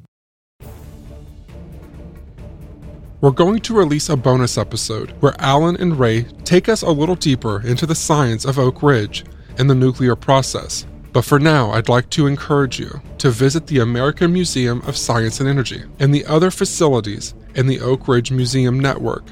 We're 3.20 3.32
going 3.32 3.58
to 3.62 3.74
release 3.74 4.08
a 4.08 4.16
bonus 4.16 4.56
episode 4.56 5.10
where 5.18 5.34
Alan 5.40 5.74
and 5.74 5.98
Ray 5.98 6.22
take 6.44 6.68
us 6.68 6.82
a 6.82 6.90
little 6.90 7.16
deeper 7.16 7.60
into 7.66 7.84
the 7.84 7.96
science 7.96 8.44
of 8.44 8.60
Oak 8.60 8.80
Ridge 8.80 9.24
and 9.58 9.68
the 9.68 9.74
nuclear 9.74 10.14
process. 10.14 10.86
But 11.12 11.24
for 11.24 11.40
now, 11.40 11.72
I'd 11.72 11.88
like 11.88 12.10
to 12.10 12.28
encourage 12.28 12.78
you 12.78 13.02
to 13.18 13.30
visit 13.30 13.66
the 13.66 13.80
American 13.80 14.32
Museum 14.32 14.82
of 14.82 14.96
Science 14.96 15.40
and 15.40 15.48
Energy 15.48 15.82
and 15.98 16.14
the 16.14 16.24
other 16.26 16.52
facilities 16.52 17.34
in 17.56 17.66
the 17.66 17.80
Oak 17.80 18.06
Ridge 18.06 18.30
Museum 18.30 18.78
Network 18.78 19.24